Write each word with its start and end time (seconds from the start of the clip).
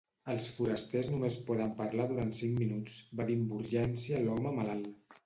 Els 0.33 0.45
forasters 0.53 1.09
només 1.15 1.35
poden 1.49 1.75
parlar 1.81 2.07
durant 2.11 2.31
cinc 2.37 2.57
minuts, 2.63 2.97
va 3.21 3.29
dir 3.29 3.37
amb 3.43 3.55
urgència 3.59 4.23
l"home 4.23 4.55
malalt. 4.57 4.91